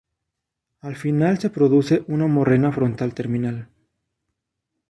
[0.79, 3.69] Al final se produce una morrena frontal terminal.